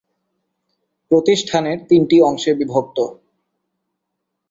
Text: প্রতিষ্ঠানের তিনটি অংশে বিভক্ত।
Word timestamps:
প্রতিষ্ঠানের 1.11 1.77
তিনটি 1.89 2.17
অংশে 2.21 2.51
বিভক্ত। 2.53 2.97